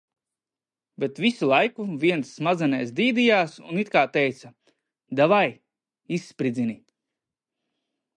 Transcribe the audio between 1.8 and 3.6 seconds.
viens smadzenēs dīdījās